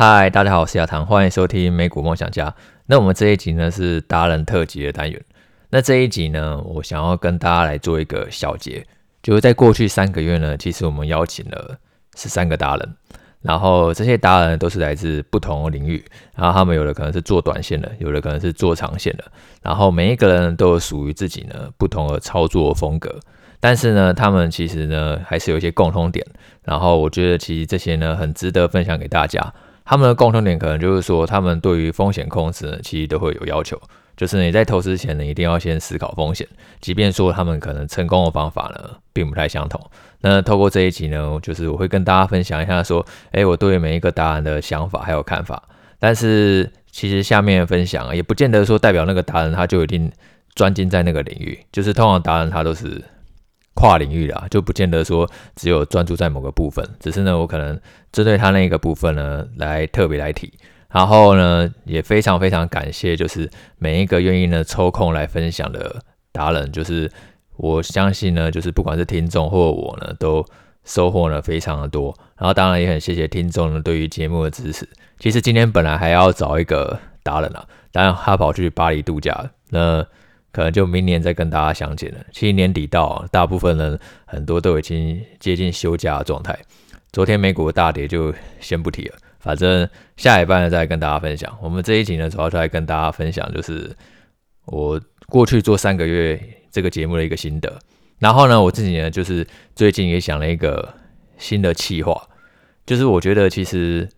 [0.00, 2.54] 嗨，大家好，我是亚堂，欢迎收听美股梦想家。
[2.86, 5.20] 那我们这一集呢是达人特辑的单元。
[5.70, 8.86] 那这一集呢，我想要跟大家来做一个小结，
[9.24, 11.76] 就是在过去三个月呢，其实我们邀请了
[12.14, 12.94] 十三个达人，
[13.42, 16.04] 然后这些达人都是来自不同的领域，
[16.36, 19.24] 然后他们有的可能是做短线的，有的可能是做长线的，
[19.62, 23.18] 然后每一个人都有属于自己呢不同的操作风格。
[23.58, 26.24] 但是呢，他们其实呢还是有一些共通点，
[26.62, 29.52] 然后我觉得其实这些呢很值得分享给大家。
[29.88, 33.80] 他们的共同点可能就是说，他们对于风险控制呢其实都会有要求，
[34.18, 36.46] 就是你在投资前呢一定要先思考风险，
[36.78, 39.80] 即便说他们可能成功的方法呢并不太相同。
[40.20, 45.62] 那透过这一集呢，就是我会跟大家分享一下说，哎，我对每一个达人的想法还有看法。
[45.98, 50.12] 但是其实下面分享也不见得说代表那个达人他就一定
[50.54, 53.02] 专精在那个领域，就是通常达人他都是。
[53.78, 60.52] 跨领域的啊，就不见得说只有专注在某个部分，只是呢，我可能针对他那个部分呢，来特别来提。
[60.90, 66.02] 然后呢，也非常非常感谢，就是每一个愿意呢抽空来分享的
[66.32, 67.08] 达人，就是
[67.56, 70.44] 我相信呢，就是不管是听众或我呢，都
[70.82, 72.12] 收获呢非常的多。
[72.36, 74.88] 然后当然也很谢谢听众呢对于节目的支持。
[75.20, 80.04] 其实今天本来还要找一个达人啊，当然他跑去巴黎度假，那。
[80.52, 82.18] 可能就明年再跟大家相见了。
[82.32, 86.58] 其实年底到，大部分人很多都已经接近休假的状态。
[87.12, 91.56] 昨天美股大跌就先不提了，反正下一半呢再跟大家分享。
[91.62, 93.94] 我们这一集呢主要就来跟大家分享，就是
[94.66, 96.38] 我过去做三个月
[96.70, 97.78] 这个节目的一个心得。
[98.18, 100.94] 然后呢，我自己呢就是最近也想了一个
[101.38, 102.20] 新的企划，
[102.84, 104.08] 就是我觉得其实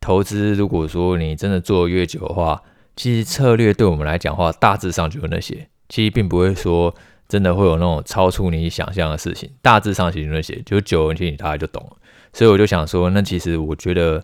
[0.00, 2.62] 投资如果说你真的做越久的话，
[3.00, 6.94] 其实策略对我们来讲的话，大致上就有那些，其实并不会说
[7.26, 9.50] 真的会有那种超出你想象的事情。
[9.62, 11.96] 大致上其实那些，就久了其实你大概就懂了。
[12.34, 14.22] 所以我就想说，那其实我觉得，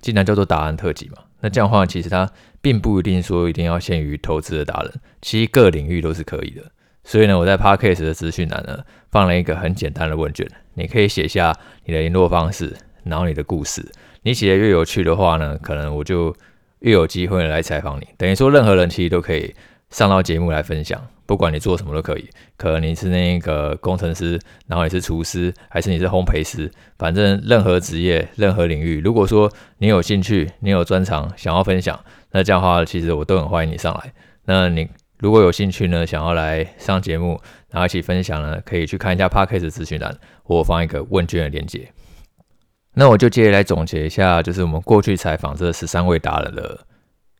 [0.00, 2.26] 既然叫做达人特辑嘛，那这样的话，其实它
[2.62, 6.62] 并不一定说一定要限于投资的达人，其实各领域都是可以的。
[7.04, 8.78] 所以呢，我在 Podcast 的资讯栏呢
[9.10, 11.54] 放了一个很简单的问卷，你可以写下
[11.84, 12.74] 你的联络方式，
[13.04, 13.86] 然后你的故事。
[14.22, 16.34] 你写的越有趣的话呢，可能我就。
[16.80, 19.54] 越有机会来采访你，等于说任何人其实都可以
[19.90, 22.28] 上到节目来分享，不管你做什么都可以。
[22.56, 31.98] 可能你是那个工程师，然后你是厨师，还是你是烘焙师，反正任何职业、任何领域，如果说你有兴趣、你有专长想要分享，
[32.32, 34.12] 那这样的话，其实我都很欢迎你上来。
[34.44, 37.40] 那你如果有兴趣呢，想要来上节目，
[37.70, 41.90] 然后一起分享呢，可以去看一下 Podcast 资讯栏，我放一个问卷的链接。
[42.94, 46.78] 那我就接着来总结一下，就是我们过去采访这十三位达人的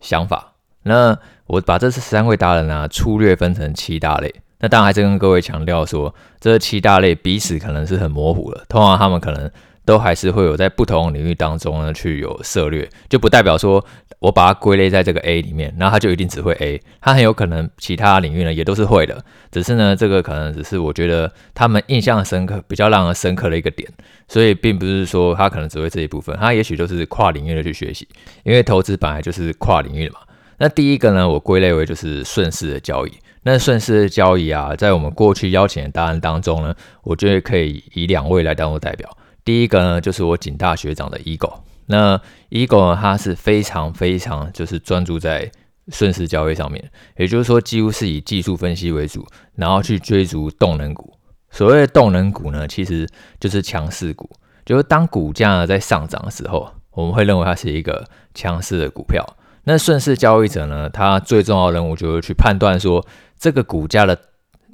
[0.00, 0.54] 想法。
[0.82, 4.34] 那我把这十三位达人呢、啊，粗略分成七大类。
[4.60, 9.50] 那当然还是跟各位强调说，这七大类彼此可能是很模糊的，通常他们可能。
[9.88, 13.82] 都还是会有在不同领域当中呢，去有涉略，就不代表说
[14.18, 23.90] 我把它归类在这个 A 里面，然后他就一定只会 A，他很有可能其他领域呢也都是会的，只是呢这个可能只是我觉得他们印象深刻、比较让人深刻的一个点，
[24.28, 28.06] 所以并不是说他可能只会这一部分，他也许都是跨领域的去学习，
[28.44, 30.18] 因为投资本来就是跨领域的嘛。
[30.58, 33.12] 那第一个呢，我归类为就是顺势的交易。
[33.44, 36.74] 那顺势的交易啊，在我们过去邀请的答案当中呢，
[37.04, 39.08] 我觉得可以以两位来当做代表。
[39.44, 41.60] 第一个呢，就是我景大学长的 ego，。
[41.86, 45.50] 那 ego 呢，他是非常非常就是专注在
[45.88, 51.14] 顺势交易上面，也就是说，几乎是以技术分析为主，然后去追逐动能股。
[51.50, 53.08] 所谓的动能股呢，其实
[53.40, 54.28] 就是强势股，
[54.66, 59.24] 就是当股价在上涨的时候，我们会认为它是一个强势的股票。
[59.64, 63.06] 那顺势交易者呢，他最重要的任务就是去判断说，
[63.38, 64.18] 这个股价的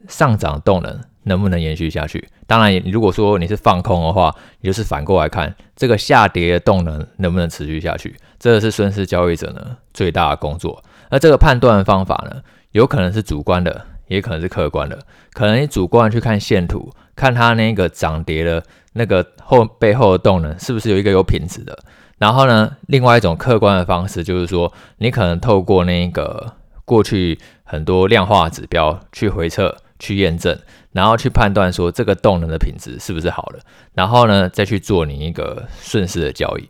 [0.09, 1.01] 上涨动能。
[1.25, 2.27] 能不能延续下去？
[2.47, 10.83] 当然，如果说你是放空的话，也就是反过来看这个下跌的动能能不能持续下去，这个是顺势交易者呢最大的工作。
[11.11, 12.41] 那这个判断方法呢，
[12.73, 14.99] 有可能是主观的，也可能是客观的。
[15.33, 21.79] 可能你主观去看线图，看它那个涨跌的那个后背后的动能是不是有一个有品质的。
[22.19, 26.53] 然后呢，另外一种客观的方式就是说，你可能透过那个
[26.85, 30.59] 过去很多量化指标去回测、去验证。
[30.93, 33.59] 然后去判断说这个动能的品质是不是好的，
[33.95, 36.69] 然后呢再去做你一个顺势的交易。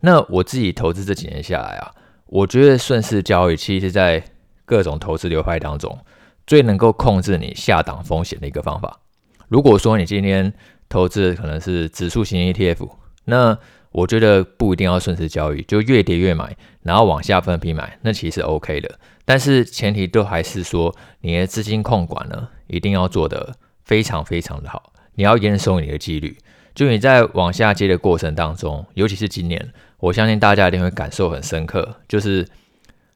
[0.00, 1.92] 那我自己投资这几年下来啊，
[2.26, 4.24] 我觉得顺势交易其实在
[4.64, 5.98] 各种投资流派当中
[6.46, 9.00] 最能够控制你下档风险的一个方法。
[9.48, 10.50] 如果说你今天
[10.88, 12.88] 投资可能是指数型 ETF，
[13.26, 13.58] 那
[13.92, 18.98] 我觉得不一定要顺势交易，就越跌越买，然后往下分批买，那其实 OK 的。
[19.28, 23.54] 但是前提都还是说你的资金控管呢，一定要做得
[23.84, 24.90] 非常非常的好。
[25.16, 26.34] 你要严守你的纪律，
[26.74, 32.48] 就你在往下接的过程当中，尤其是今年，我相信大家一定会感受很深刻，就是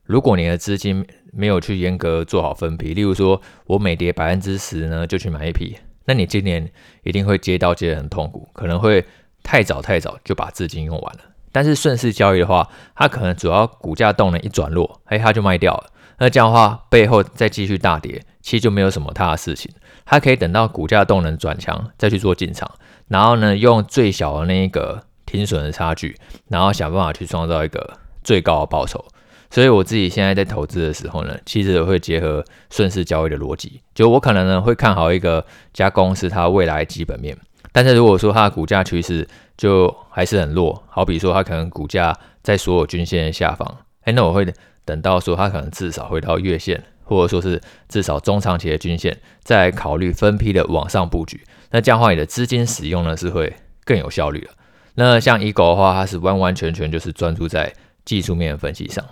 [0.05, 6.70] 如果你的资金没有去严格做好分批，例如说我每跌百分之十呢就去买一批，那你今年
[7.05, 9.03] 一定会接到接得很痛苦，可能会
[9.43, 11.20] 太早太早就把资金用完了。
[11.50, 15.88] 但是顺势交易的话，它可能主要股价动能一转弱，哎，它就卖掉了。
[16.23, 19.69] 那这样的话，背后再继续大跌，其实就没有什么大的事情。
[20.05, 22.71] 它可以等到股价动能转强再去做进场，
[23.09, 26.17] 然后呢，用最小的那一个停损的差距，
[26.47, 29.05] 然后想办法去创造一个最高的报酬。
[29.51, 37.37] 所以我自己现在在投资的时候呢，其实会结合顺势交易的逻辑，就我可能呢会看好一个家公司它未来基本面，
[37.73, 39.27] 但是如果说它的股价趋势
[39.57, 44.47] 就还是很弱，好比说它可能股价在所有均线的下方，哎，那我会
[44.84, 51.40] 等到说它可能至少回到月线，或者说是至少中长期的均线，再考虑分批的往上布局。
[51.70, 54.50] 那这样的话，你的资金使用呢是会更有效率的。
[54.94, 57.73] 那像 Eagle 的话，它是完完全全就是专注在
[58.05, 59.05] 技术面分析上。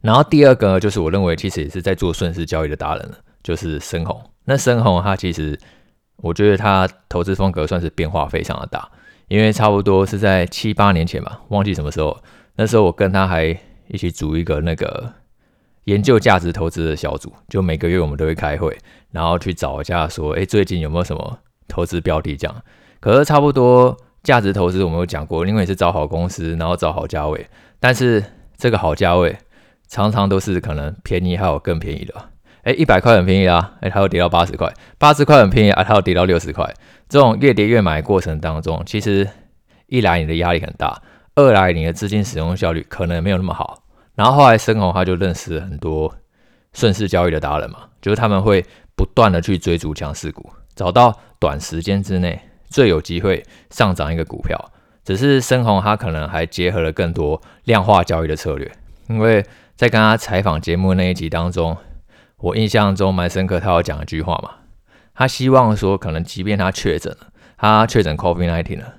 [0.00, 4.20] 然后第二个就是我认为其实也是在做顺势交易的达人了，就是深红。
[4.44, 5.58] 那深红它其实
[6.16, 8.90] 我觉得它投资风格算是变化非常的大，
[9.28, 12.22] 因为差不多是在七八年前吧，忘记什么时候。
[12.56, 13.58] 那时候我跟他还
[13.88, 15.12] 一起组一个那个
[15.84, 18.76] 研究价值投资的小组，就每个月我们都会开会，
[19.10, 21.38] 然后去找一下说，哎，最近有没有什么
[21.68, 22.62] 投资标的这样。
[23.00, 27.46] 可是差不多价值投资我们有讲过，因为是找好公司，然后找好价位，
[27.78, 28.24] 但是
[28.56, 29.36] 这个好价位。
[29.86, 32.14] 常常都是可能便宜，还有更便宜的。
[32.62, 34.66] 哎，一百块很便宜啊，哎，它又跌到八十块；
[34.98, 36.74] 八十块很便宜啊，它又跌到六十块。
[37.06, 39.28] 这种越跌越买过程当中，其实
[39.86, 41.00] 一来你的压力很大，
[41.34, 43.82] 二来你的资金使用效率可能没有那么好。
[44.14, 46.14] 然后后来深红他就认识很多
[46.72, 48.64] 顺势交易的达人嘛，就是他们会
[48.94, 54.72] 不断的去追逐强势股，找到短时间之内最有机会上涨一个股票。
[55.04, 58.70] 只是深红他可能还结合了更多量化交易的策略，
[59.08, 59.44] 因为。
[59.76, 61.76] 在跟他采访节目那一集当中，
[62.36, 64.50] 我印象中蛮深刻，他有讲一句话嘛，
[65.16, 67.26] 他希望说，可能即便他确诊了，
[67.56, 68.94] 他确诊 COVID-19 了，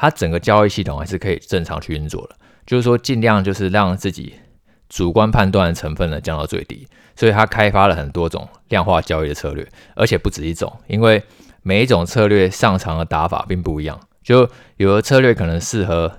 [0.00, 4.36] 他整个交易系统还是可以正常去运作的，就是说尽量就是让自己
[4.88, 6.86] 主观判断的成分呢降到最低，
[7.16, 11.20] 所以他开发了很多种量化交易的策略，而且不止一种，因为
[11.62, 16.12] 每一种策略上场的打法并不一样，就有的策略可能适合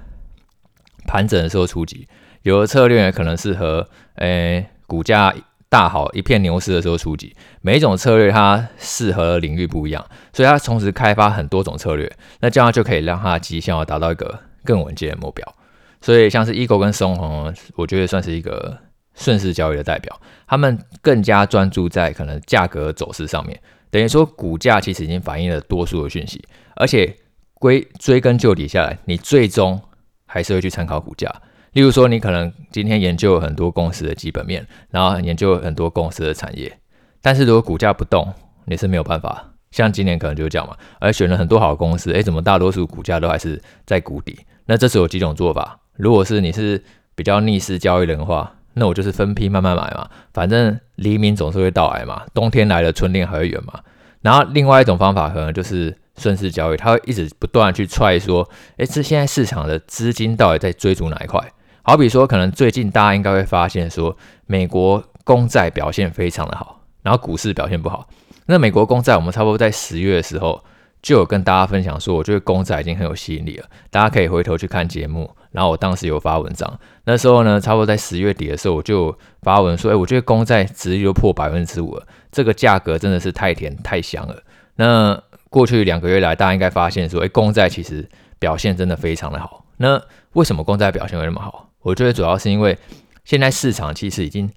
[1.07, 2.05] 盘整的时候出击。
[2.43, 5.33] 有的策略可能适合，诶、股价
[5.69, 7.35] 大好一片牛市的时候出击。
[7.61, 12.11] 每一种策略它适合的领域不一样，所以它同时开发很多种策略，
[12.41, 15.55] 那这样就可以让它绩效达到一个更稳健的目标。
[16.01, 18.77] 所以像是 Eagle 跟松红，我觉得算是一个
[19.13, 20.19] 顺势交易的代表。
[20.47, 23.59] 他们更加专注在可能价格走势上面，
[23.91, 26.43] 等于说股价其实已经反映了多数的讯息，
[26.75, 27.15] 而且
[27.53, 29.79] 归追根究底下来，你最终
[30.25, 31.29] 还是会去参考股价。
[31.73, 36.79] 例如说，你可能今天研究很多公司的基本面，然后研究很多公司的产业，
[37.21, 38.33] 但是如果股价不动，
[38.65, 39.53] 你是没有办法。
[39.71, 44.39] 像今年可能就是这样嘛，而选了很多好公司，诶，怎么大多数股价都还是在谷底？
[44.65, 45.79] 那这时候有几种做法。
[45.95, 46.83] 如果是你是
[47.15, 53.79] 比较逆势交易人的话，那我就是分批慢慢买嘛，反正黎明总是会到来嘛，冬天来了春天还会远嘛。
[54.21, 55.95] 然后另外一种方法可能就是。
[56.17, 58.45] 顺势交易，它会一直不断去踹说，
[58.75, 61.41] 诶，这现在市场的资金到底在追逐哪一块？
[61.89, 68.07] 好比说，可能最近大家应该会发现说，美国公债表现非常的好，然后股市表现不好。
[68.45, 70.63] 那美国公债，我们差不多在十月的时候
[71.01, 75.31] 就有跟大家分享说，我觉得公债已经很有吸引力了，大家可以回头去看节目。
[75.49, 84.43] 然后我当时有发文章，那时候呢，差不多在十月底的时候，我就发文说，诶，我觉得公债殖利率破百分之五了，这个价格真的是太甜太香了。
[84.75, 89.65] 那过去两个月来，大家应该发现说，诶，公债其实表现真的非常的好。
[89.77, 89.99] 那
[90.33, 91.68] 为什么公债表现会那么好？
[91.81, 92.77] 我觉得主要是因为
[93.23, 94.51] 现在市场其实已经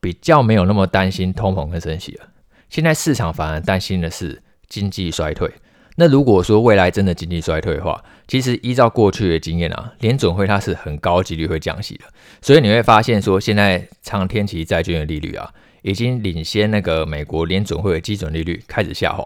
[0.00, 2.28] 比较没有那么担心通膨跟升息了。
[2.68, 5.50] 现在市场反而担心的是经济衰退。
[5.98, 12.04] 那如果说未来真的经济衰退的话，其实依照过去的经验啊，联准会它是很高几率会降息的。
[12.42, 19.24] 所以你会发现说，现在长天期债券的利率啊，已经领先那个美国联准会的基准利率开始下滑。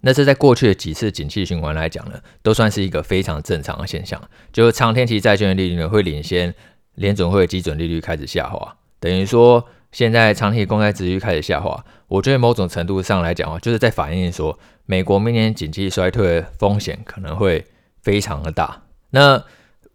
[0.00, 4.18] 那这在过去的几次景气循环来讲呢，都算是一个非常正常的现象。
[4.52, 6.54] 就是长天期债券的利率呢，会领先
[6.96, 11.82] 联准会的基准利率开始下滑，等于说现在长期公债殖利率开始下滑。
[12.08, 17.64] 我觉得某种程度上来讲啊，就是在反映说美国明年景气衰退的风险可能会
[18.02, 18.82] 非常的大。
[19.10, 19.42] 那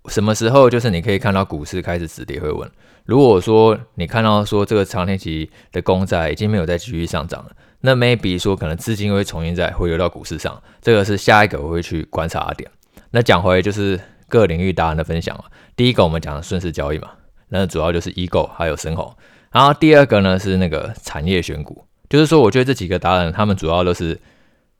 [0.05, 2.69] 什么时候就是你可以看到股市开始止跌回稳？
[3.05, 7.51] 如果说你看到说这个长天期的公债已经没有再继续上涨了。
[7.81, 12.69] 那 maybe 说可能资金会重新再回流到股市上，这个是下一个我会去观察的点。
[13.09, 13.99] 那讲回就是
[14.31, 15.37] 各领域达人的分享。
[15.75, 17.09] 第一个我们讲的顺势交易嘛，
[17.49, 19.13] 那主要就是 eagle 还有深红。
[19.51, 24.17] 然后第二个呢是那个产业选股，就是说我觉得这几个达人他们主要都是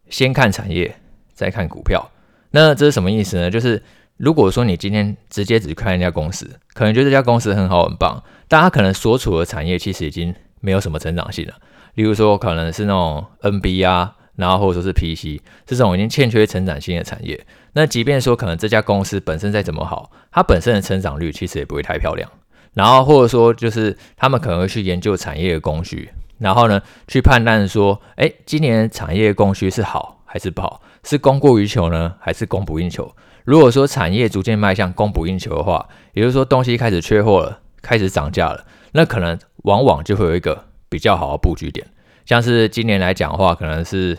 [0.10, 0.96] 先看产业
[1.34, 2.10] 再看股票。
[2.52, 3.52] 那这是什么意思呢？
[3.52, 3.84] 就是
[4.16, 11.54] 如果说你今天直接只看一家公司，可能觉得这家公司很好很棒，但它可能所处的产业其实已经没有什么成长性了。
[11.96, 14.16] 例如说可能是那种 NB 啊。
[14.36, 22.30] 然后或者说是 PC 这种已经欠缺成长性的产业，那即便说可能这家公司本身再怎么好，它本身的成长率其实也不会太漂亮。
[22.74, 33.14] 然后或者说就是他们可能会去研究产业的供需，然后呢去判断说，哎，今年产业供需是好还是不好，是供过于求呢，还是供不应求？
[33.44, 41.86] 如果说产业逐渐迈向供不应求的话，也就是说东西开始缺货了，开始涨价了，那可能往往就会有一个比较好的布局点。
[42.26, 44.18] 像是今年来讲的话，可能是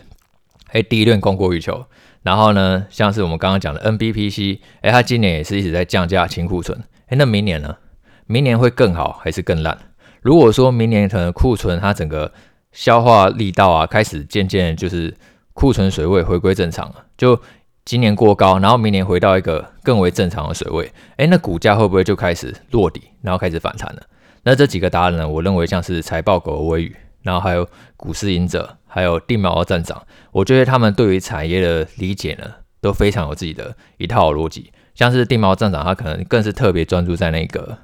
[0.71, 1.85] 诶第一轮供过于求，
[2.21, 7.77] 然后呢，像是我们刚刚讲的 NBPC，诶它今年也是一直在降价清库存，诶那明年呢？
[8.25, 9.77] 明年会更好还是更烂？
[10.21, 12.31] 如果说明年可能库存它整个
[12.71, 15.13] 消化力道啊，开始渐渐就是
[15.53, 17.39] 库存水位回归正常了，就
[17.83, 24.01] 今年过高，然后明年回到一个更为正常的水位，诶那股价会不会就开始落底，然后开始反弹了？
[24.43, 26.95] 那这几个答案呢，我认为像是财报狗的微语。
[27.23, 32.45] 然后还有股市赢者，还有定锚站长，我觉得他们对于产业的理解呢，
[32.79, 34.71] 都非常有自己的一套逻辑。
[34.93, 37.77] 像是定锚站长，他可能更是特别专注在那个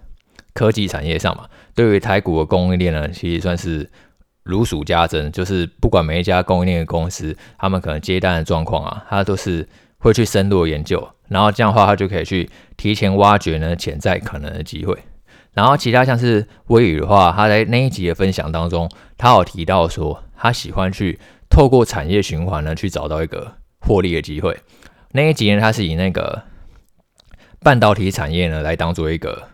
[0.53, 1.46] 科技产业上嘛。
[1.74, 3.89] 对于台股的供应链呢，其实算是
[4.43, 5.31] 如数家珍。
[5.31, 9.67] 就是不管每一家供应链的公司，他们可能接单的状况啊，他都是
[9.98, 14.96] 会去深入研究，然后这样的话，他就可以去提前挖掘呢潜在可能的机会。
[15.53, 24.58] 然后其他像是微宇的话，他在那一集的分享当中，他有提到说，他喜欢去透过产业循环呢，去找到一个获利的机会。
[25.12, 26.44] 那一集呢，他是以那个
[27.62, 29.50] 半导体产业呢来当做一个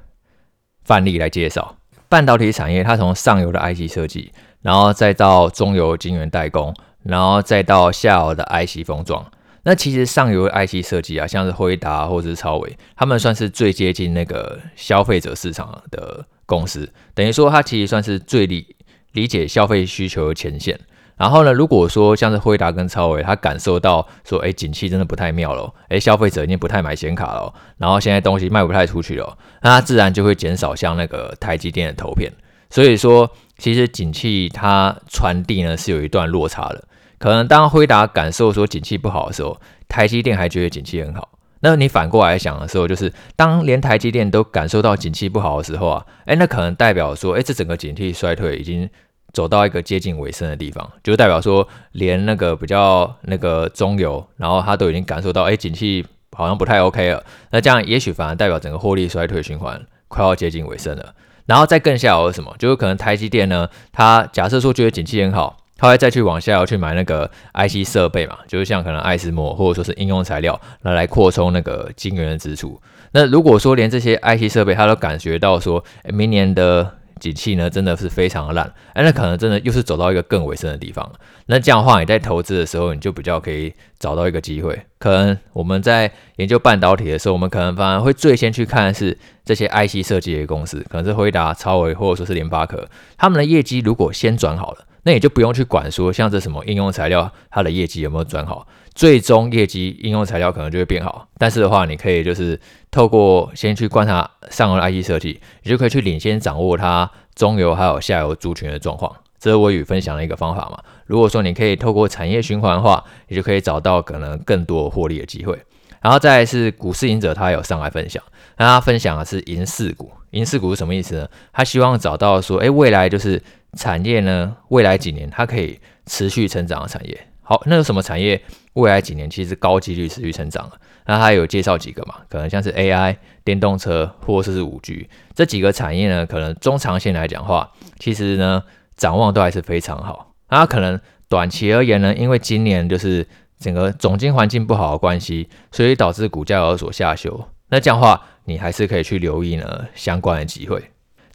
[0.83, 1.77] 范例来介绍。
[2.07, 9.25] 半导体产业，它从上游的 IC 设计，然后再到中游晶圆代工，然后再到下游的 IC 封装。
[9.65, 18.75] 那其实上游的 IC 设计啊，像是辉达或者是超微，他们算是最接近那个消费者市场的公司，等于说它其实算是最理
[19.13, 20.79] 理解消费需求的前线。
[21.17, 32.31] 然后呢，如果说像是辉达跟超微，他感受到说，哎，景气真的不太妙了，哎，消费者已经不太买显卡了，然后现在东西卖不太出去了，那它自然就会减少像那个台积电的投片。
[32.69, 36.83] 所以说，其实景气它传递呢是有一段落差的。
[37.17, 41.29] 可能当辉达感受说景气不好的时候，台积电还觉得景气很好。
[41.61, 48.87] 那你反过来想的时候，就是当连台积电都感受到景气不好的时候啊，诶，那可能代表说，诶，这整个景气衰退已经
[49.33, 57.23] 走到一个接近尾声的地方，就代表说，连那个比较那个中游，然后他都已经感受到，诶，景气好像不太 OK 了。
[57.49, 61.15] 那这样也许反而代表整个获利衰退循环快要接近尾声了。
[61.47, 62.53] 然后再更下游是什么？
[62.59, 65.57] 就是可能台积电呢，它假设说觉得景气很好。
[65.77, 72.81] 他会再去往下游去买那个 IC 设备嘛，就是像可能艾斯摩或者说是应用材料，来来扩充那个晶圆的支出。
[73.11, 81.09] 那如果说连这些 IC 设备他都感觉到说，明年的景气呢真的是非常的烂，哎，那可能真的又是走到一个更尾声的地方。
[81.45, 84.77] 那这样的话，你在投资的时候，你就比较可以找到一个机会。
[84.97, 94.85] 可能我们在研究半导体的时候，我们可能反而会最先去看的是这些 IC 设计的公司，可能是辉达、超微或者说是联发科，他们的业绩如果先转好了。
[95.05, 101.27] 那你就不用去管说像这什么应用材料，它的业绩有没有转好，最终业绩应用材料可能就会变好。
[101.37, 102.59] 但是的话，你可以就是
[102.89, 109.15] 透过先去观察上游的 IC 设计，你就可以去领先掌握它中游还有下游族群的状况。
[109.37, 110.79] 这是我与分享的一个方法嘛。
[111.05, 115.55] 如果说你可以透过产业循环的话，你就可以找到可能更多获利的机会。
[116.01, 118.23] 然后再是股市赢者，他有上来分享，
[118.57, 120.11] 那他分享的是银四股。
[120.31, 121.27] 银四股是什么意思呢？
[121.53, 123.39] 他希望找到说，哎，未来就是。
[123.75, 127.27] 产业呢，未来几年它可以持续成长的产业。
[127.41, 128.41] 好，那有什么产业
[128.73, 130.67] 未来几年其实高几率持续成长？
[131.05, 132.15] 那他有介绍几个嘛？
[132.27, 138.63] 可能像是 AI、电动车，或者是五 G 这几个产业呢，可能中长线来讲的话，其实呢
[138.95, 140.33] 展望都还是非常好。
[140.49, 143.27] 那可能短期而言呢，因为今年就是
[143.59, 147.47] 整个总经环境不好的关系，所以导致股价有所下修。
[147.69, 150.83] 那这样话，你还是可以去留意呢相关的机会。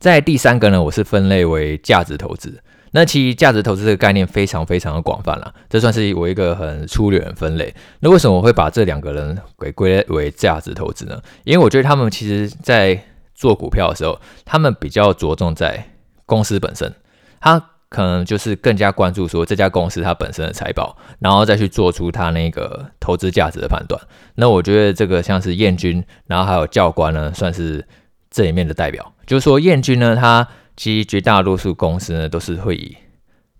[0.00, 2.60] 在第三个呢，我是分类为价值投资。
[2.92, 7.72] 那其实价值投资这个概念非常非常的广泛了，这算是我一个很粗略的分类。
[8.00, 11.20] 那为什么我会把这两个人给归类为价值投资呢？
[11.44, 13.00] 因为我觉得他们其实在
[13.34, 15.86] 做股票的时候，他们比较着重在
[16.26, 16.92] 公司本身，
[17.40, 24.00] 他可能就是更加关注说这家公司它本身的财报，然后再去做出它那个投资价值的判断。
[24.34, 27.86] 那我觉得这个像是燕军，然后还有教官呢，算是
[28.30, 29.12] 这里面的代表。
[29.26, 30.46] 就是说燕军呢，它
[30.76, 32.96] 其实绝大多数公司呢都是会以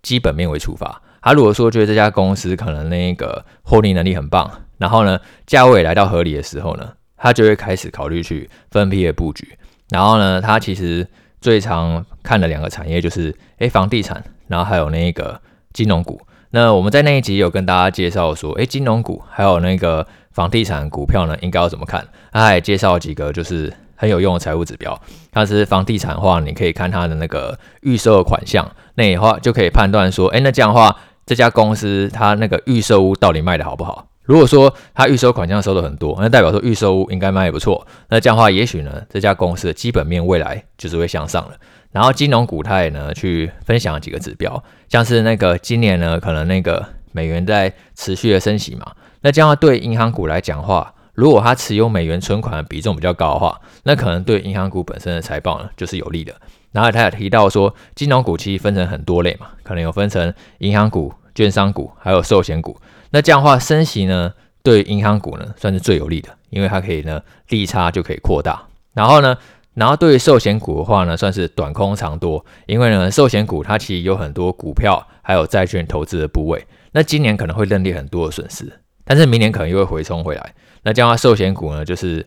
[0.01, 1.01] 基本面为出发。
[1.21, 9.57] 他如果说觉得这家公司可能那个获利能力很棒，然后呢价位来到合理的时候呢，他就会开始考虑去分批的布局。
[9.89, 11.07] 然后呢，他其实。
[11.41, 15.41] 最常看的两个产业就是诶房地产，然后还有那个
[15.73, 16.21] 金融股。
[16.51, 22.07] 那我们在那一集有跟大家介绍说，诶金融股还有那个房地产股票呢，应该要怎么看？
[22.31, 24.99] 他还介绍几个就是很有用的财务指标。
[25.31, 34.07] 它是房地产的话，你可以看它的那个预售的款项，那的话就可以判断说，诶那这样的话，这家公司它那个预售屋到底卖得好不好？
[34.23, 37.85] 如果说它预收款项收的很多，那代表说预售屋应该卖也不错。
[38.09, 41.51] 那这样的话，也许呢，这家公司的基本面未来就是会向上了。
[41.91, 48.91] 然后金融股它也呢去分享几个指标，像是那个今年呢，可能那个美元在持续的升息嘛。
[49.21, 56.33] 那这样对银行股来讲话，如果它持有美元存款比重比较高的话，那可能对银行股本身的财报呢就是有利的。
[56.71, 62.79] 然后他也提到说，金融股其实分成很多类嘛，可能有分成银行股、券商股，还有寿险股。
[63.09, 64.31] 那这样的话，升息呢，
[64.63, 68.67] 对银行股呢算是最有利的，因为它可以呢利差就可以扩大。
[68.93, 69.37] 然后呢，
[69.73, 80.53] 然后对于寿险股的话呢，算是短空长多，因为呢寿险股它其实有很多股票还有债券投资的部位，那今年可能会认列很多的损失，但是明年可能又会回冲回来。
[80.83, 82.25] 那这样的话，寿险股呢就是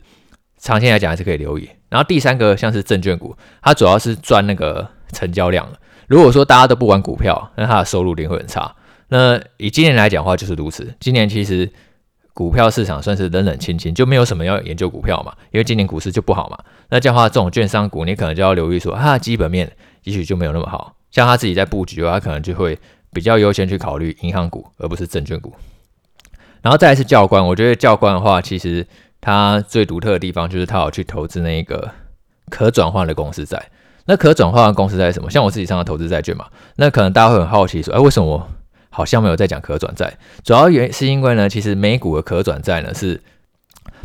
[0.58, 1.68] 长期来讲还是可以留意。
[1.88, 5.68] 然后第三个像是证券股，它主要是赚那个成交量。
[6.06, 8.74] 如果说大家都不玩股票，那它的收入一定会很差。
[9.08, 10.94] 那以今年来讲的话，就是如此。
[10.98, 11.70] 今年其实
[12.32, 16.58] 股票市场算是冷冷清清，就没有什么要研究股票嘛，因为今年股市就不好嘛。
[16.90, 19.70] 那这样的话，这种券商股你可能就要留意说，它的基本面
[20.02, 20.96] 也许就没有那么好。
[21.10, 22.76] 像他自己在布局的话，他可能就会
[23.12, 25.52] 比较优先去考虑银行股，而不是证券股。
[26.64, 28.86] 然后再来是教官，我觉得教官的话，其实
[29.20, 31.90] 他最独特的地方就是他有去投资那一个
[32.50, 33.70] 可转换的公司债。
[34.06, 35.30] 那可转换的公司债是什么？
[35.30, 38.48] 像我自己上的投资债券嘛，那可能大家会很好奇说，哎，为什么我？
[38.88, 43.20] 好像没有在讲可转债，主要原因是因为呢，其实美股的可转债呢是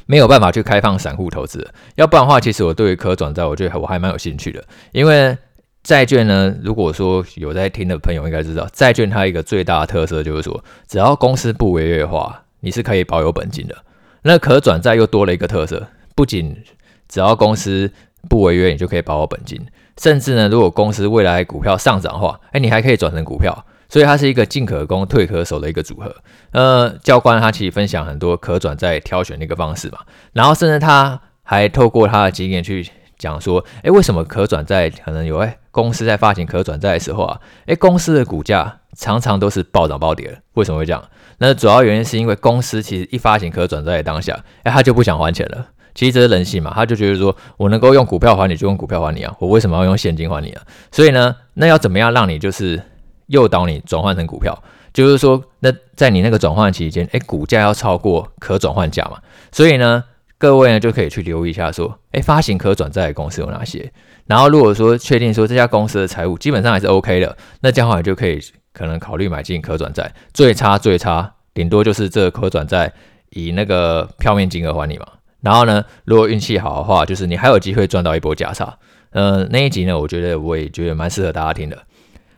[0.08, 1.72] 没有办法去开放散户投资的。
[1.94, 4.64] 要不然的话，其实我对于可转债，我觉得我还蛮有兴趣的。
[4.92, 5.38] 因为
[5.84, 13.76] 债券呢，如果说有在听的朋友应该知道，债券它一个最大的特色就是说，只要公司不违约的话，你是可以保有本金的。
[14.24, 16.56] 那可转债又多了一个特色，不仅
[17.08, 17.92] 只要公司
[18.30, 19.60] 不违约，你就可以保有本金，
[19.98, 23.66] 甚至呢，如果公司未来股票上涨的话，哎，你还可以转成股票。
[23.92, 26.16] 所以它是一个进可攻、退可守的一个组合。
[26.52, 29.98] 呃，教官他其实分享很多可转债挑选的一个方式嘛，
[30.32, 32.88] 然后甚至他还透过他的经验去
[33.20, 40.38] 讲说，诶，为什么可转债可能有诶公司在发行可转债的时候啊，诶，公司的股价常常都是暴涨暴跌的。
[40.54, 41.04] 为什么会这样？
[41.38, 45.68] 那主要原因是因为公司其实一发行可转债的当下，诶，他就不想还钱了。
[45.94, 50.62] 其实这是人性嘛，他就觉得说我能够用股票还你，就用股票还你啊，我为什么要用现金还你啊？
[50.92, 52.82] 所以呢，那要怎么样让你就是？
[53.30, 59.20] 诱导你转换成股票，就是说，那在你那个转换期间，诶，股价要超过可转换价嘛，
[59.52, 60.04] 所以呢，
[60.40, 63.92] 各位呢就可以去留意一下，说，诶，发行可转债的公司有哪些？
[64.26, 68.40] 然后如果说确定说这家公司的财务基本上还是 OK 的，那这样的话就可以
[68.72, 72.94] 可能考虑买进可转债，最差最差，顶多就是这个可转债
[73.32, 75.06] 以那个票面金额还你嘛。
[75.42, 78.78] 然后呢，如果运气好的话，就是你还有机会赚到一波价差。
[79.12, 81.78] 嗯、那一集呢，我觉得我也觉得蛮适合大家听的。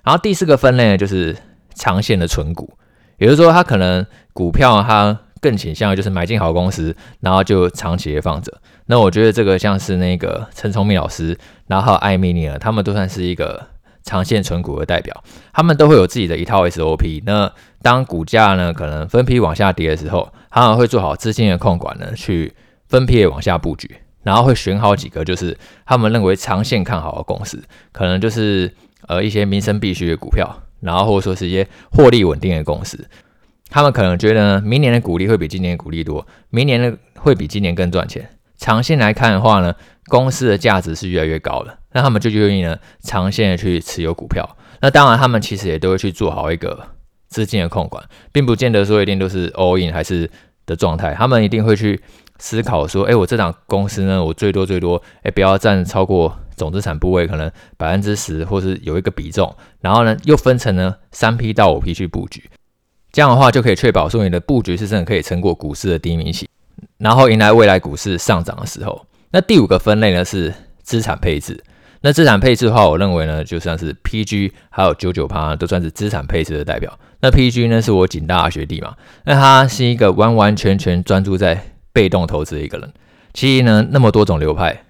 [0.04, 1.36] 然后第四个分类呢，就是
[1.76, 2.74] 长线的存股，
[3.18, 8.62] 也就是说，它可能股票它更倾向于就是买进好公司，然后就长期的放着。
[8.86, 13.68] 那我觉得这个像是那个陈聪明老师，然后艾米尼尔，他们都算是一个
[14.04, 15.24] 长线存股的代表。
[15.52, 17.24] 他们都会有自己的一套 SOP。
[17.26, 17.52] 那
[17.82, 22.54] 当股价呢可能分批往下跌的时候，他们会做好资金的控管呢，去
[22.88, 28.72] 分批的往下布局，然后会选好几个就是他们认为长线看好的公司，可能就是。
[29.08, 33.04] 呃，一些民生必需的股票，然后或者说是一些获利稳定的公司，
[33.72, 38.30] 他们可能觉得呢，明年的股利会比今年的股利多，明年的会比今年更赚钱。
[38.58, 39.74] 长线来看的话呢，
[40.08, 44.58] 公司的价值是越来越高了，那他们就愿意呢，长线的去持有股票。
[44.82, 46.88] 那当然，他们其实也都会去做好一个
[47.30, 50.30] 资金的控管，并不见得说一定都是 all in 还是
[50.66, 52.00] 的状态，他们一定会去
[52.38, 56.38] 思考说，哎，我这档公司呢，我最多最多，哎，不要占超过。
[56.58, 62.48] 总资产部位可能百分之十，或是有一个比重，然后呢，又分成呢三批到五批去布局，
[63.12, 66.48] 这样的话就可以确保说你的布局是真的可以撑过股市的低迷期，
[66.98, 69.06] 然后迎来未来股市上涨的时候。
[69.32, 71.62] 那第五个分类呢是资产配置，
[72.02, 76.98] 那资产配置的话，我认为呢，就像是 PG 还有九九趴都算是资产配置的代表。
[77.22, 78.96] 那 PG 呢是我景大学弟嘛，
[79.26, 82.92] 那他是一个完完全全专注在被动投资的一个人。
[83.34, 84.84] 其实呢，那么多种流派，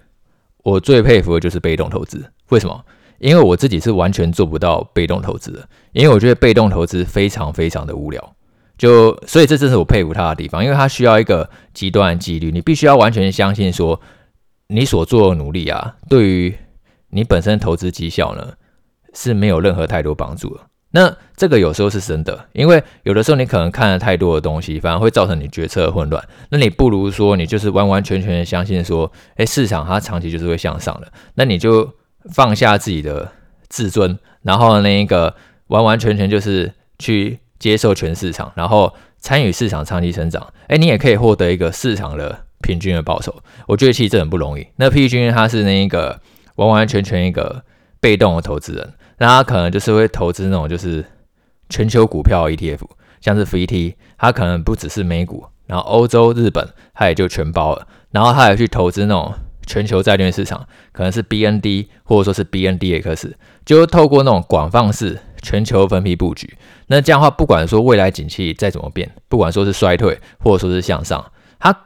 [0.62, 2.24] 我最佩服的就是被动投资。
[2.48, 2.84] 为什么？
[3.22, 8.36] 因为我自己是完全做不到被动投资的，因为我觉得被动投资非常非常的无聊。
[8.76, 14.00] 就所以这正是我佩服他的地方，因为他需要一个极端的纪律，你必须要完全相信说
[14.66, 16.52] 你所做的努力啊，对于
[17.10, 18.54] 你本身投资绩效呢
[19.14, 20.60] 是没有任何太多帮助的。
[20.90, 26.22] 那这个有时候是真的，因为有的时候你可能看了太多的东西，反而会造成你决策混乱。
[26.50, 31.12] 那你不如说你就是完完全全的相信说，哎，市场它长期就是会向上的。
[31.34, 31.88] 那你就
[32.30, 33.32] 放下自己的
[33.68, 35.34] 自尊，然后那一个
[35.68, 40.52] 完完全全就是去接受全市场，然后参与市场长期成长。
[40.68, 43.34] 哎，你也可以获得一个市场的平均的报酬。
[43.66, 44.66] 我觉得其实这很不容易。
[44.76, 46.20] 那 P 君他是那一个
[46.56, 47.64] 完完全全一个
[48.00, 48.92] 被动的投资人。
[49.18, 51.04] 那他可能就是会投资那种就是
[51.68, 52.80] 全球股票 ETF，
[53.20, 57.86] 像是 VT，他可能不只是美股，然后欧洲、日本他也就全包了。
[58.10, 59.32] 然后他也去投资那种
[59.66, 63.32] 全球债券市场，可能是 BND 或者说是 BNDX，
[63.64, 66.56] 就透过那种广泛式全球分批布局。
[66.88, 71.76] 那这样的话，不管说未来景气再怎么变，不管说是衰退或者说是向上，它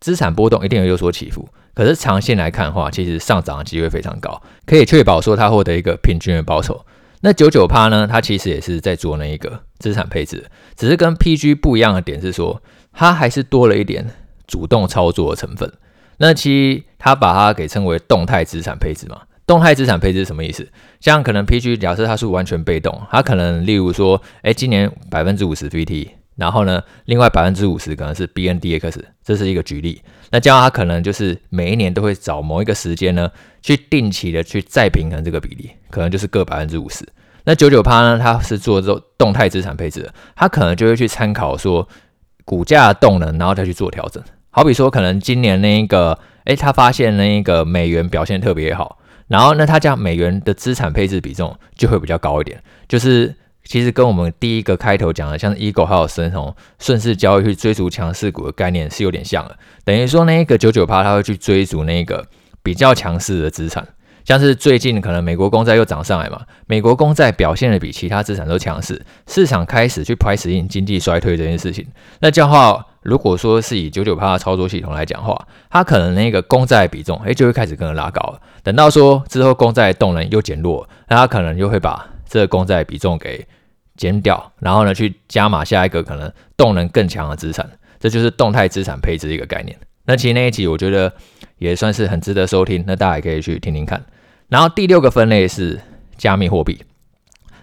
[0.00, 1.48] 资产波动一定有所起伏。
[1.74, 6.86] 可是长线来看的话，其实上涨的机会非常高，可以确保说它获得一个平均的报酬。
[7.20, 8.06] 那九九趴呢？
[8.06, 12.62] 它其实也是在做那一个资产配置，只是跟 PG 不一样的点是说，
[12.92, 14.06] 它还是多了一点
[14.46, 15.70] 主动操作的成分。
[16.18, 19.20] 那其实它把它给称为动态资产配置嘛。
[19.46, 20.68] 动态资产配置是什么意思？
[21.00, 26.08] 像可能 PG 假设它是完全被动，它可能例如说，哎，今年百分之五十 VT。
[26.36, 30.02] 然后呢，另外百分之五十可能是 BNDX，这是一个举例。
[30.30, 33.30] 那这样他可能就是每一年都会找某一个时间呢，
[33.62, 37.06] 去定期的去再平衡这个比例，可能就是各百分之五十。
[37.44, 41.88] 那九九趴呢，它是做这种动态资产配置的，它可能就会去参考说
[42.44, 44.22] 股价的动能，然后再去做调整。
[44.56, 48.96] 好比说，可能今年那一个，诶，他发现那一个美元表现特别好，
[49.28, 53.34] 然后那，他这样美元的资产配置比重就会比较高一点，就是。
[53.68, 59.58] 其实跟我们第一个开头讲的，像 Eagle 还有深红顺势交易去追逐强势股的概念是有点像的。
[59.84, 62.24] 等于说那一个九九八，他会去追逐那个
[62.62, 63.84] 比较强势的资产，
[64.26, 71.86] 像是最近可能美国公债又涨上来嘛，美国公债表现的比其他资产都强势，市场开始去 price in 经济衰退这件事情。
[72.18, 78.36] 那这样的话，如果说是以九九八的操作系统来讲话，它可能那个公债比重哎就会开始跟着拉高。
[78.64, 83.46] 等到说之后公债动能又减弱，那它可能就会把这个公债比重给
[83.96, 87.64] 减掉，然后呢，去加码下一个可能动能更强的资产，
[88.00, 89.78] 这就是动态资产配置的一个概念。
[90.06, 91.12] 那其实那一集我觉得
[91.58, 94.02] 也算是很值得收听，那大家也可以去听听看。
[94.48, 95.80] 然后第六个分类是
[96.16, 96.80] 加密货币。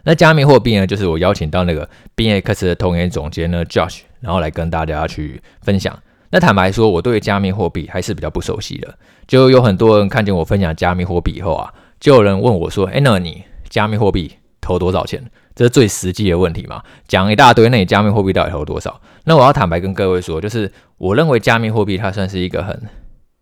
[0.03, 5.97] 那加密货币呢，就是我邀请到那个 B X 的投研总监呢 Josh，然后来跟大家去分享。
[6.29, 8.97] 那坦白说，我对加密货币还是比较不熟悉的。
[9.27, 15.23] 就有很多人看见我分享加密货币以后啊，就有人问我说：“哎，那你加密货币投多少钱？”
[15.55, 16.81] 这是最实际的问题嘛？
[17.07, 18.99] 讲一大堆，那你加密货币到底投多少？
[19.25, 22.81] 那我要坦白跟各位说，就是我认为加密货币它算是一个很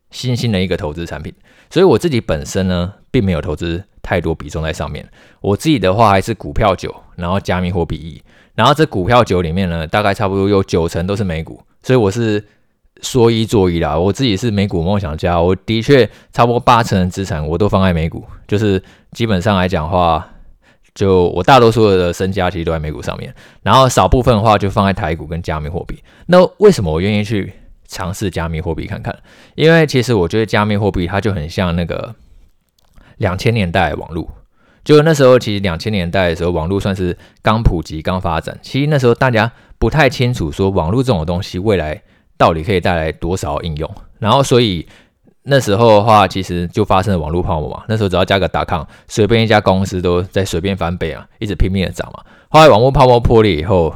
[0.10, 1.34] 新兴的一个投资产品，
[1.69, 5.07] 所以我自己本身呢，并没有投资太多比重在上面。
[5.39, 8.21] 我自己的话还是股票九，然后加密货币一，
[8.55, 12.43] 然后这股票九里面呢，大概差不多有九成都是美股，所以我是
[13.01, 13.97] 说一做一啦。
[13.97, 20.27] 我自己是美股梦想家，我的确差不多八成的资产我都放在美股，就是基本上来讲话。
[20.93, 26.04] 就我大多数的身家其实都在美股上面，然后少部分的话就放在台股跟加密货币。
[26.25, 27.54] 那为什么我愿意去
[27.88, 29.17] 尝试加密货币看看？
[29.56, 32.13] 因为其实我觉得加密货币它就很像那个
[33.17, 34.30] 两千年代网络，
[34.84, 42.01] 就那时候其实两千年代的时候网络算是刚普及、刚发展，其实那时候大家不太清楚说网络这种东西未来
[42.38, 44.88] 到底可以带来多少应用，然后所以。
[45.43, 47.84] 那时候的话，其实就发生了网络泡沫嘛。
[47.88, 52.23] 那时候只要加个 .com，随便一家公司都在随便翻倍啊，一直拼命的涨嘛。
[52.49, 53.95] 后来网络泡沫破裂以后，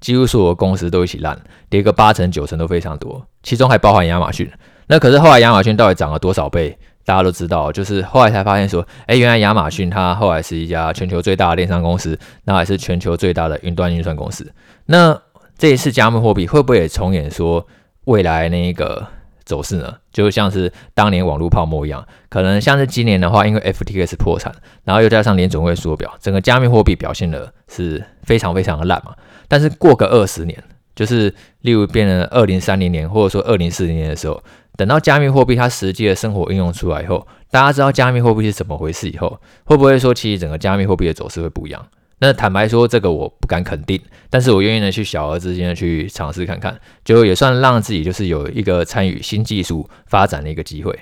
[0.00, 1.36] 几乎所有公司都一起烂，
[1.68, 4.48] 跌个八成九成都非常多，其中还包含亚马逊。
[4.86, 6.78] 那可是后来亚马逊到底涨了多少倍？
[7.04, 14.50] 大家都知道，就是后来才发现说，哎，原来亚马逊它后来是一家全球最大的电商公司，那还是全球最大的云端运算公司。
[14.86, 15.20] 那
[15.58, 17.66] 这一次加密货币会不会也重演说
[18.04, 19.08] 未来那一个？
[19.44, 24.54] 走势呢，就像是当年网络泡沫一样，可能像是今年的话，因为 FTX 破产，
[24.84, 29.14] 然后又加上联总会缩表，整个加密货币表现的是非常非常的烂嘛。
[29.48, 30.62] 但是过个二十年，
[30.94, 34.42] 就是例如变成二零三零年或者说二零四零年的时候，
[34.76, 41.86] 等到加密货币它实际的生活应用出来以后，大家知道加密货币是怎么回事以后，会不会说其实整个加密货币的走势会不一样？
[42.24, 50.98] 那坦白说，这个我不敢肯定，但是我愿意呢去小额资金的去尝试看看，就也算让自己就是有一个参与新技术发展的一个机会。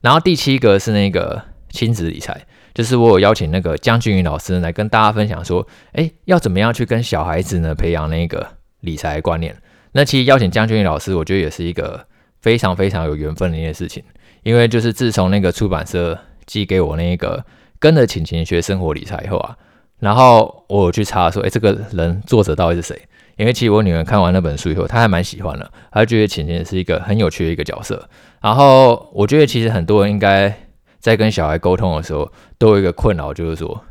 [0.00, 8.46] 然后第七个是那个亲子理财，就是我有邀请那个江俊宇老师来跟大家分享说，诶，要怎么样去跟小孩子呢培养那个
[8.80, 9.56] 理财观念？
[9.92, 12.06] 那其实邀请江俊宇老师，我觉得也是一个。
[12.42, 14.04] 非常非常有缘分的一件事情，
[14.44, 17.44] 因为就是自从那个出版社寄给我那个
[17.80, 19.56] 跟着晴晴学生活理财以后啊，
[19.98, 23.00] 然后我去查说，哎，这个人作者到底是谁？
[23.36, 28.08] 因为其实我女儿看完那本书以后，她还蛮喜欢的，她觉得浅浅是一个很有趣的一个角色。
[28.40, 30.54] 然后我觉得其实很多人应该
[30.98, 33.84] 在跟小孩沟通的时候，都有一个困扰，就是说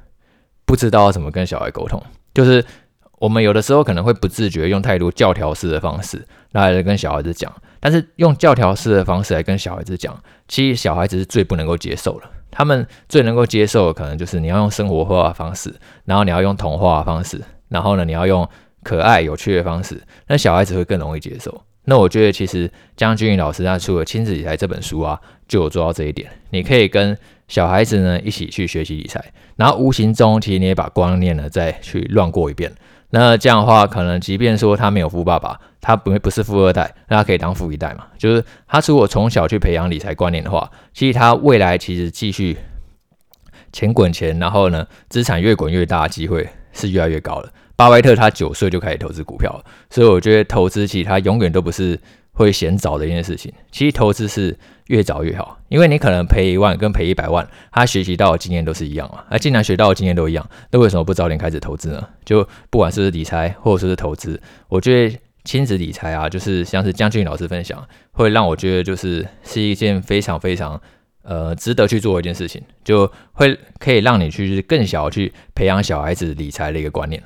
[0.65, 2.01] 不知道怎么跟小孩沟通，
[2.33, 2.63] 就是。
[3.17, 7.51] 我们有的时候可能会不自觉用太多教条式的方式来跟小孩子讲，
[7.86, 12.26] 但是用教条式的方式来跟小孩子讲，其实小孩子是最不能够接受的。
[12.50, 15.71] 他们最能够接受的可能就是你要用生活化的方式，
[16.04, 18.50] 然后你要用童话的方式，然后呢，你要用
[18.82, 21.62] 可爱有趣的方式，那小孩子会更容易接受。
[21.84, 26.28] 那我觉得其实江俊宇老师他出了《亲子理财》这本书啊，就有做到这一点。
[26.50, 27.15] 你可以跟
[27.48, 29.24] 小孩子呢一起去学习理财，
[29.58, 32.74] 然后无形中其实你也把观念呢再去乱过一遍。
[33.11, 38.05] 那这样的话，可能即便说他没有富爸爸，他不不是富二代，那他可以当富一代嘛？
[38.17, 42.57] 就是他如果从小去培养理财观念的话，其实他未来其实继续
[43.71, 47.49] 钱滚钱，然后呢资产越滚越大机会是越来越高了。
[47.77, 51.99] 巴菲特他九岁就开始投资股票，所以我觉得投资其实他永远都不是
[52.36, 53.52] 会嫌早的一件事情。
[53.71, 54.56] 其实投资是
[54.88, 59.24] 越早越好，因为你可能赔一万跟赔一百万，他学习到的经验都是一样嘛。
[59.32, 62.08] 那既然学到的经验都一样，那为什么不早点开始投资呢？
[62.24, 70.80] 就不管是不是理财或者说是投资，我觉得亲子理财啊，就是像是江俊老师分享，会让我觉得就是是一件非常非常
[71.24, 77.21] 呃值得去做的一件事情，就会可以让你去更小去培养小孩子理财的一个观念。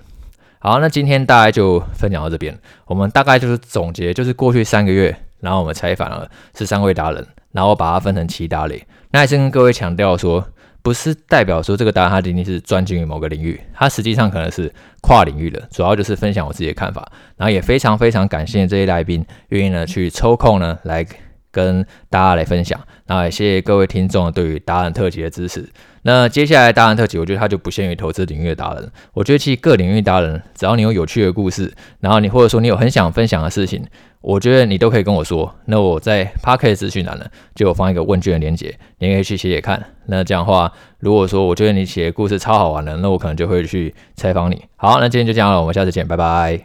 [0.62, 2.58] 好，那今天大概就分享到这边。
[2.86, 8.86] 我们大概就是总结，就是过去三个月，然后我们采访了十三位达人，然后把它分成七大类。
[9.12, 10.46] 那还是跟各位强调说，
[10.82, 14.70] 不是代表说这个达人他仅仅是专精于某个领域，他实际上可能是
[15.02, 15.66] 跨领域的。
[15.72, 21.06] 主要就是分享我自己的看法，然后也非常非常感谢这些来宾愿意呢去抽空呢来
[21.52, 22.78] 跟大家来分享。
[23.06, 25.70] 然后也谢谢各位听众对于达人特辑的支持。
[26.04, 28.92] 那接下来达人特辑，我觉得它就不限于投资领域的达人。
[29.14, 33.84] 我觉得其实各领域达人，只要你有有趣的故事，然后你或者说你有很想分享的事情，
[34.22, 35.54] 我觉得你都可以跟我说。
[35.66, 39.84] 那我在 Podcast 资讯栏呢，就有放一个问卷的连接，你可以去写写看。
[40.08, 44.64] 那这样的话，如果说我觉得你写的故事超好玩的，那我可能就会去采访你。
[44.78, 46.60] 好，那今天就这样了，我们下次见，拜拜。